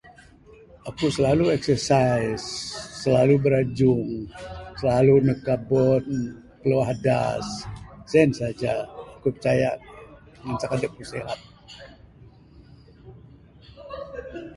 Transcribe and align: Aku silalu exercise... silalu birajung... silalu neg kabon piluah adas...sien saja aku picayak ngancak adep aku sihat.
Aku 0.89 1.05
silalu 1.15 1.45
exercise... 1.57 2.47
silalu 3.01 3.33
birajung... 3.43 4.07
silalu 4.79 5.15
neg 5.27 5.39
kabon 5.47 6.03
piluah 6.61 6.89
adas...sien 6.95 8.29
saja 8.39 8.73
aku 9.15 9.27
picayak 9.35 9.75
ngancak 10.43 10.73
adep 10.75 10.91
aku 10.93 11.03
sihat. 11.11 11.39